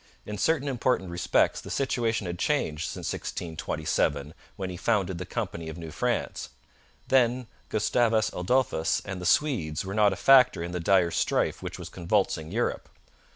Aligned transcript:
In 0.25 0.39
certain 0.39 0.67
important 0.67 1.11
respects 1.11 1.61
the 1.61 1.69
situation 1.69 2.25
had 2.25 2.39
changed 2.39 2.89
since 2.89 3.13
1627, 3.13 4.33
when 4.55 4.71
he 4.71 4.75
founded 4.75 5.19
the 5.19 5.27
Company 5.27 5.69
of 5.69 5.77
New 5.77 5.91
France. 5.91 6.49
Then 7.07 7.45
Gustavus 7.69 8.31
Adolphus 8.35 9.03
and 9.05 9.21
the 9.21 9.27
Swedes 9.27 9.85
were 9.85 9.93
not 9.93 10.11
a 10.11 10.15
factor 10.15 10.63
in 10.63 10.71
the 10.71 10.79
dire 10.79 11.11
strife 11.11 11.61
which 11.61 11.77
was 11.77 11.89
convulsing 11.89 12.51
Europe. 12.51 12.89